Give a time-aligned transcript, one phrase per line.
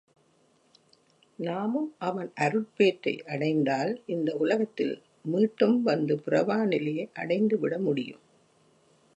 [1.39, 4.95] நாமும் அவன் அருட்பேற்றை அடைந்தால், இந்த உலகத்தில்
[5.21, 8.23] மீட்டும் வந்து பிறவா நிலையை அடைந்து விட முடியும்.